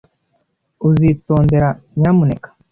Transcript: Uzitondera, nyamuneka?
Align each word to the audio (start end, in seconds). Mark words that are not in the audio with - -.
Uzitondera, 0.87 1.69
nyamuneka? 1.99 2.47